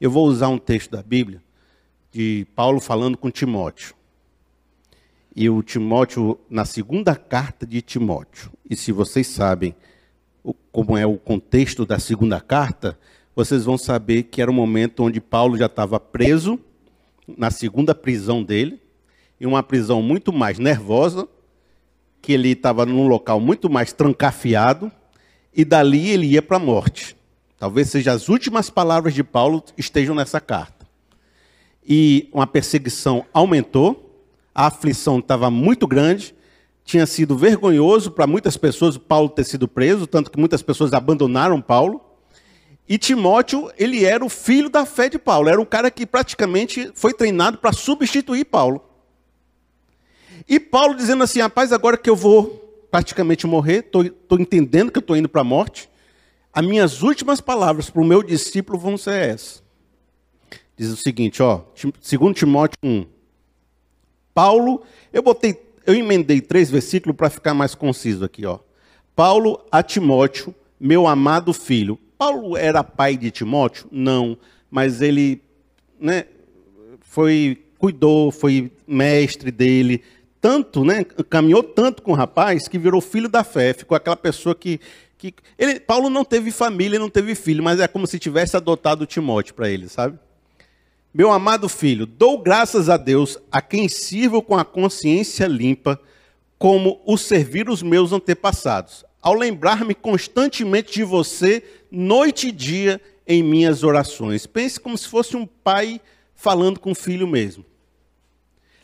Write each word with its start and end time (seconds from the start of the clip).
Eu 0.00 0.10
vou 0.10 0.26
usar 0.26 0.48
um 0.48 0.56
texto 0.56 0.92
da 0.92 1.02
Bíblia 1.02 1.42
de 2.10 2.46
Paulo 2.56 2.80
falando 2.80 3.18
com 3.18 3.30
Timóteo. 3.30 3.94
E 5.36 5.50
o 5.50 5.62
Timóteo, 5.62 6.40
na 6.48 6.64
segunda 6.64 7.14
carta 7.14 7.66
de 7.66 7.82
Timóteo, 7.82 8.50
e 8.68 8.74
se 8.74 8.92
vocês 8.92 9.26
sabem 9.26 9.74
como 10.72 10.96
é 10.96 11.04
o 11.04 11.18
contexto 11.18 11.84
da 11.84 11.98
segunda 11.98 12.40
carta, 12.40 12.98
vocês 13.36 13.66
vão 13.66 13.76
saber 13.76 14.22
que 14.22 14.40
era 14.40 14.50
um 14.50 14.54
momento 14.54 15.04
onde 15.04 15.20
Paulo 15.20 15.58
já 15.58 15.66
estava 15.66 16.00
preso, 16.00 16.58
na 17.36 17.50
segunda 17.50 17.94
prisão 17.94 18.42
dele, 18.42 18.80
em 19.38 19.44
uma 19.44 19.62
prisão 19.62 20.00
muito 20.00 20.32
mais 20.32 20.58
nervosa, 20.58 21.28
que 22.22 22.32
ele 22.32 22.52
estava 22.52 22.86
num 22.86 23.06
local 23.06 23.38
muito 23.38 23.68
mais 23.68 23.92
trancafiado, 23.92 24.90
e 25.54 25.62
dali 25.62 26.08
ele 26.08 26.26
ia 26.26 26.40
para 26.40 26.56
a 26.56 26.60
morte. 26.60 27.19
Talvez 27.60 27.90
sejam 27.90 28.14
as 28.14 28.30
últimas 28.30 28.70
palavras 28.70 29.12
de 29.12 29.22
Paulo 29.22 29.62
estejam 29.76 30.14
nessa 30.14 30.40
carta. 30.40 30.88
E 31.86 32.26
uma 32.32 32.46
perseguição 32.46 33.26
aumentou, 33.34 34.24
a 34.54 34.68
aflição 34.68 35.18
estava 35.18 35.50
muito 35.50 35.86
grande, 35.86 36.34
tinha 36.86 37.04
sido 37.04 37.36
vergonhoso 37.36 38.12
para 38.12 38.26
muitas 38.26 38.56
pessoas 38.56 38.96
Paulo 38.96 39.28
ter 39.28 39.44
sido 39.44 39.68
preso, 39.68 40.06
tanto 40.06 40.30
que 40.30 40.38
muitas 40.38 40.62
pessoas 40.62 40.94
abandonaram 40.94 41.60
Paulo. 41.60 42.00
E 42.88 42.96
Timóteo, 42.96 43.70
ele 43.76 44.06
era 44.06 44.24
o 44.24 44.30
filho 44.30 44.70
da 44.70 44.86
fé 44.86 45.10
de 45.10 45.18
Paulo, 45.18 45.50
era 45.50 45.60
um 45.60 45.66
cara 45.66 45.90
que 45.90 46.06
praticamente 46.06 46.90
foi 46.94 47.12
treinado 47.12 47.58
para 47.58 47.74
substituir 47.74 48.46
Paulo. 48.46 48.82
E 50.48 50.58
Paulo 50.58 50.94
dizendo 50.94 51.22
assim: 51.22 51.40
rapaz, 51.40 51.74
agora 51.74 51.98
que 51.98 52.08
eu 52.08 52.16
vou 52.16 52.86
praticamente 52.90 53.46
morrer, 53.46 53.80
estou 53.80 54.40
entendendo 54.40 54.90
que 54.90 54.96
eu 54.96 55.02
estou 55.02 55.14
indo 55.14 55.28
para 55.28 55.42
a 55.42 55.44
morte, 55.44 55.89
as 56.52 56.66
minhas 56.66 57.02
últimas 57.02 57.40
palavras 57.40 57.88
para 57.88 58.02
o 58.02 58.04
meu 58.04 58.22
discípulo 58.22 58.78
vão 58.78 58.96
ser 58.96 59.30
essas. 59.30 59.62
Diz 60.76 60.88
o 60.88 60.96
seguinte, 60.96 61.42
ó, 61.42 61.62
2 61.74 62.34
Timóteo 62.34 62.78
1. 62.82 63.06
Paulo, 64.32 64.82
eu 65.12 65.22
botei, 65.22 65.60
eu 65.86 65.94
emendei 65.94 66.40
três 66.40 66.70
versículos 66.70 67.16
para 67.16 67.30
ficar 67.30 67.52
mais 67.52 67.74
conciso 67.74 68.24
aqui, 68.24 68.46
ó. 68.46 68.58
Paulo 69.14 69.64
a 69.70 69.82
Timóteo, 69.82 70.54
meu 70.78 71.06
amado 71.06 71.52
filho. 71.52 71.98
Paulo 72.16 72.56
era 72.56 72.82
pai 72.82 73.16
de 73.16 73.30
Timóteo? 73.30 73.86
Não, 73.90 74.38
mas 74.70 75.02
ele 75.02 75.42
né, 75.98 76.24
foi, 77.00 77.62
cuidou, 77.78 78.30
foi 78.30 78.72
mestre 78.86 79.50
dele, 79.50 80.02
tanto, 80.40 80.84
né, 80.84 81.04
caminhou 81.28 81.62
tanto 81.62 82.02
com 82.02 82.12
o 82.12 82.14
rapaz 82.14 82.66
que 82.66 82.78
virou 82.78 83.00
filho 83.00 83.28
da 83.28 83.44
fé, 83.44 83.74
ficou 83.74 83.94
aquela 83.94 84.16
pessoa 84.16 84.54
que, 84.54 84.80
que 85.20 85.34
ele, 85.58 85.78
Paulo 85.78 86.08
não 86.08 86.24
teve 86.24 86.50
família, 86.50 86.98
não 86.98 87.10
teve 87.10 87.34
filho, 87.34 87.62
mas 87.62 87.78
é 87.78 87.86
como 87.86 88.06
se 88.06 88.18
tivesse 88.18 88.56
adotado 88.56 89.04
Timóteo 89.04 89.54
para 89.54 89.68
ele, 89.68 89.86
sabe? 89.86 90.18
Meu 91.12 91.30
amado 91.30 91.68
filho, 91.68 92.06
dou 92.06 92.38
graças 92.38 92.88
a 92.88 92.96
Deus 92.96 93.36
a 93.52 93.60
quem 93.60 93.86
sirvo 93.88 94.40
com 94.40 94.56
a 94.56 94.64
consciência 94.64 95.46
limpa, 95.46 96.00
como 96.58 97.00
o 97.04 97.18
servir 97.18 97.68
os 97.68 97.82
meus 97.82 98.12
antepassados, 98.12 99.04
ao 99.20 99.34
lembrar-me 99.34 99.94
constantemente 99.94 100.92
de 100.92 101.04
você, 101.04 101.62
noite 101.90 102.48
e 102.48 102.52
dia, 102.52 103.00
em 103.26 103.42
minhas 103.42 103.82
orações. 103.82 104.46
Pense 104.46 104.80
como 104.80 104.96
se 104.96 105.06
fosse 105.06 105.36
um 105.36 105.46
pai 105.46 106.00
falando 106.34 106.80
com 106.80 106.92
o 106.92 106.94
filho 106.94 107.28
mesmo. 107.28 107.64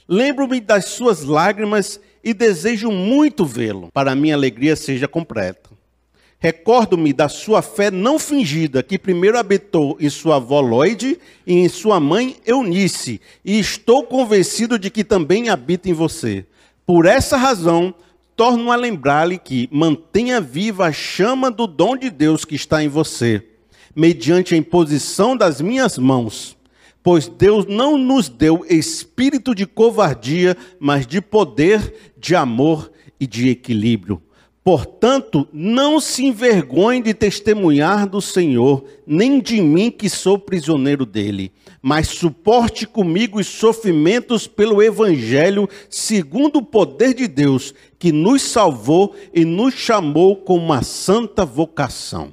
Lembro-me 0.08 0.60
das 0.60 0.86
suas 0.86 1.22
lágrimas 1.22 2.00
e 2.22 2.34
desejo 2.34 2.90
muito 2.90 3.46
vê-lo, 3.46 3.88
para 3.92 4.14
minha 4.14 4.34
alegria 4.34 4.76
seja 4.76 5.08
completa. 5.08 5.75
Recordo-me 6.46 7.12
da 7.12 7.28
sua 7.28 7.60
fé 7.60 7.90
não 7.90 8.20
fingida, 8.20 8.80
que 8.80 8.96
primeiro 8.96 9.36
habitou 9.36 9.96
em 9.98 10.08
sua 10.08 10.36
avó 10.36 10.60
Lloyd 10.60 11.18
e 11.44 11.52
em 11.52 11.68
sua 11.68 11.98
mãe 11.98 12.36
Eunice, 12.46 13.20
e 13.44 13.58
estou 13.58 14.04
convencido 14.04 14.78
de 14.78 14.88
que 14.88 15.02
também 15.02 15.48
habita 15.48 15.90
em 15.90 15.92
você. 15.92 16.46
Por 16.86 17.04
essa 17.04 17.36
razão, 17.36 17.92
torno 18.36 18.70
a 18.70 18.76
lembrar-lhe 18.76 19.38
que 19.38 19.68
mantenha 19.72 20.40
viva 20.40 20.86
a 20.86 20.92
chama 20.92 21.50
do 21.50 21.66
dom 21.66 21.96
de 21.96 22.10
Deus 22.10 22.44
que 22.44 22.54
está 22.54 22.80
em 22.80 22.86
você, 22.86 23.44
mediante 23.92 24.54
a 24.54 24.56
imposição 24.56 25.36
das 25.36 25.60
minhas 25.60 25.98
mãos. 25.98 26.56
Pois 27.02 27.26
Deus 27.26 27.66
não 27.66 27.98
nos 27.98 28.28
deu 28.28 28.64
espírito 28.70 29.52
de 29.52 29.66
covardia, 29.66 30.56
mas 30.78 31.08
de 31.08 31.20
poder, 31.20 32.12
de 32.16 32.36
amor 32.36 32.92
e 33.18 33.26
de 33.26 33.48
equilíbrio. 33.48 34.22
Portanto, 34.66 35.46
não 35.52 36.00
se 36.00 36.24
envergonhe 36.24 37.00
de 37.00 37.14
testemunhar 37.14 38.04
do 38.04 38.20
Senhor, 38.20 38.84
nem 39.06 39.38
de 39.38 39.60
mim 39.60 39.92
que 39.92 40.10
sou 40.10 40.40
prisioneiro 40.40 41.06
dele, 41.06 41.52
mas 41.80 42.08
suporte 42.08 42.84
comigo 42.84 43.38
os 43.38 43.46
sofrimentos 43.46 44.48
pelo 44.48 44.82
Evangelho, 44.82 45.68
segundo 45.88 46.56
o 46.56 46.64
poder 46.64 47.14
de 47.14 47.28
Deus, 47.28 47.72
que 47.96 48.10
nos 48.10 48.42
salvou 48.42 49.14
e 49.32 49.44
nos 49.44 49.72
chamou 49.72 50.34
com 50.34 50.56
uma 50.56 50.82
santa 50.82 51.44
vocação. 51.44 52.32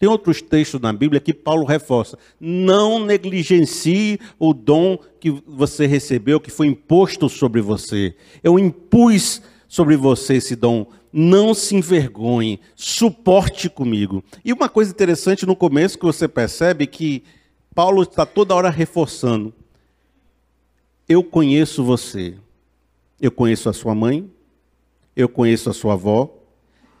Tem 0.00 0.08
outros 0.08 0.42
textos 0.42 0.80
na 0.80 0.92
Bíblia 0.92 1.20
que 1.20 1.32
Paulo 1.32 1.64
reforça: 1.64 2.18
não 2.40 2.98
negligencie 2.98 4.18
o 4.36 4.52
dom 4.52 4.98
que 5.20 5.30
você 5.46 5.86
recebeu, 5.86 6.40
que 6.40 6.50
foi 6.50 6.66
imposto 6.66 7.28
sobre 7.28 7.60
você. 7.60 8.16
Eu 8.42 8.58
impus 8.58 9.40
sobre 9.68 9.96
você 9.96 10.34
esse 10.34 10.56
dom 10.56 10.88
não 11.12 11.52
se 11.52 11.76
envergonhe, 11.76 12.58
suporte 12.74 13.68
comigo. 13.68 14.24
E 14.44 14.52
uma 14.52 14.68
coisa 14.68 14.90
interessante 14.90 15.44
no 15.44 15.54
começo 15.54 15.98
que 15.98 16.06
você 16.06 16.26
percebe 16.26 16.86
que 16.86 17.22
Paulo 17.74 18.02
está 18.02 18.24
toda 18.24 18.54
hora 18.54 18.70
reforçando. 18.70 19.52
Eu 21.08 21.22
conheço 21.22 21.84
você. 21.84 22.34
Eu 23.20 23.30
conheço 23.30 23.68
a 23.68 23.72
sua 23.72 23.94
mãe. 23.94 24.30
Eu 25.14 25.28
conheço 25.28 25.68
a 25.68 25.74
sua 25.74 25.92
avó. 25.92 26.32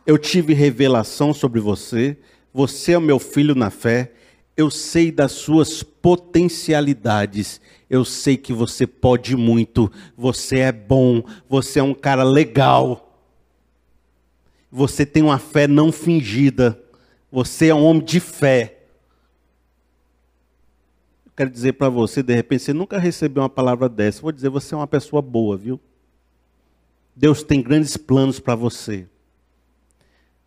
Eu 0.06 0.18
tive 0.18 0.52
revelação 0.52 1.32
sobre 1.32 1.60
você. 1.60 2.18
Você 2.52 2.92
é 2.92 2.98
o 2.98 3.02
meu 3.02 3.18
filho 3.18 3.54
na 3.54 3.70
fé. 3.70 4.12
Eu 4.54 4.70
sei 4.70 5.10
das 5.10 5.32
suas 5.32 5.82
potencialidades. 5.82 7.60
Eu 7.88 8.04
sei 8.04 8.36
que 8.36 8.52
você 8.52 8.86
pode 8.86 9.36
muito. 9.36 9.90
Você 10.16 10.58
é 10.58 10.72
bom. 10.72 11.22
Você 11.48 11.78
é 11.78 11.82
um 11.82 11.94
cara 11.94 12.22
legal 12.22 13.11
você 14.72 15.04
tem 15.04 15.22
uma 15.22 15.38
fé 15.38 15.68
não 15.68 15.92
fingida. 15.92 16.82
Você 17.30 17.68
é 17.68 17.74
um 17.74 17.84
homem 17.84 18.02
de 18.02 18.18
fé. 18.18 18.78
Eu 21.26 21.32
quero 21.36 21.50
dizer 21.50 21.74
para 21.74 21.90
você, 21.90 22.22
de 22.22 22.34
repente, 22.34 22.62
você 22.62 22.72
nunca 22.72 22.98
recebeu 22.98 23.42
uma 23.42 23.50
palavra 23.50 23.86
dessa. 23.86 24.22
Vou 24.22 24.32
dizer, 24.32 24.48
você 24.48 24.72
é 24.72 24.78
uma 24.78 24.86
pessoa 24.86 25.20
boa, 25.20 25.58
viu? 25.58 25.78
Deus 27.14 27.42
tem 27.42 27.60
grandes 27.60 27.98
planos 27.98 28.40
para 28.40 28.54
você. 28.54 29.06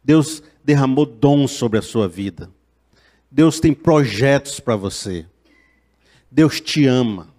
Deus 0.03 0.41
derramou 0.63 1.05
dons 1.05 1.51
sobre 1.51 1.77
a 1.77 1.83
sua 1.83 2.07
vida. 2.07 2.49
Deus 3.29 3.59
tem 3.59 3.75
projetos 3.75 4.59
para 4.59 4.75
você. 4.75 5.27
Deus 6.31 6.59
te 6.59 6.87
ama. 6.87 7.34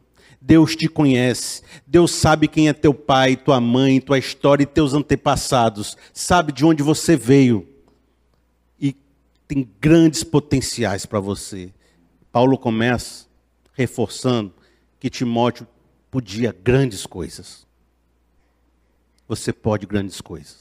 Deus 0.46 0.76
te 0.76 0.86
conhece, 0.86 1.60
Deus 1.84 2.12
sabe 2.12 2.46
quem 2.46 2.68
é 2.68 2.72
teu 2.72 2.94
pai, 2.94 3.34
tua 3.34 3.60
mãe, 3.60 4.00
tua 4.00 4.16
história 4.16 4.62
e 4.62 4.66
teus 4.66 4.94
antepassados, 4.94 5.96
sabe 6.14 6.52
de 6.52 6.64
onde 6.64 6.84
você 6.84 7.16
veio 7.16 7.68
e 8.78 8.94
tem 9.48 9.68
grandes 9.80 10.22
potenciais 10.22 11.04
para 11.04 11.18
você. 11.18 11.74
Paulo 12.30 12.56
começa 12.56 13.26
reforçando 13.72 14.54
que 15.00 15.10
Timóteo 15.10 15.66
podia 16.12 16.54
grandes 16.62 17.04
coisas. 17.06 17.66
Você 19.26 19.52
pode 19.52 19.84
grandes 19.84 20.20
coisas. 20.20 20.54